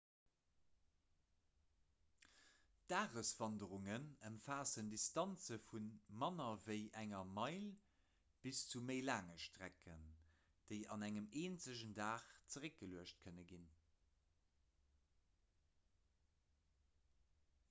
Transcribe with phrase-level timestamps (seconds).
[2.93, 5.81] dageswanderungen ëmfaassen distanze vu
[6.23, 7.67] manner ewéi enger meil
[8.47, 10.07] bis zu méi laange strecken
[10.71, 12.25] déi an engem eenzegen dag
[12.55, 13.67] zeréckgeluecht kënne ginn